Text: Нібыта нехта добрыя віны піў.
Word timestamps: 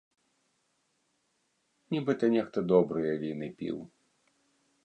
Нібыта 1.97 2.25
нехта 2.39 2.59
добрыя 2.75 3.13
віны 3.25 3.47
піў. 3.61 3.77